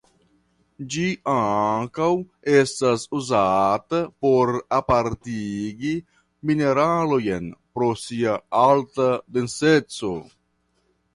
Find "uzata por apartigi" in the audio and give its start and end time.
3.17-5.93